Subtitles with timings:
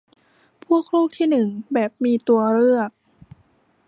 [0.65, 2.91] พวกโลกที่หนึ่งแบบมีตัวเลือก